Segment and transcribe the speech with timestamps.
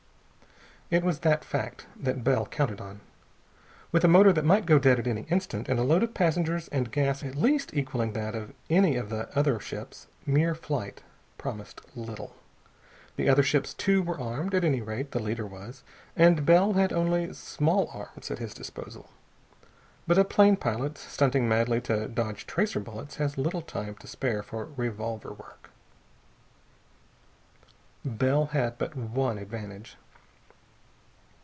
[0.93, 2.99] It was that fact that Bell counted on.
[3.93, 6.67] With a motor that might go dead at any instant and a load of passengers
[6.67, 11.01] and gas at least equaling that of any of the other ships, mere flight
[11.37, 12.35] promised little.
[13.15, 16.91] The other ships, too, were armed, at any rate the leader was, and Bell had
[16.91, 19.09] only small arms at his disposal.
[20.05, 24.43] But a plane pilot, stunting madly to dodge tracer bullets, has little time to spare
[24.43, 25.69] for revolver work.
[28.03, 29.95] Bell had but one advantage.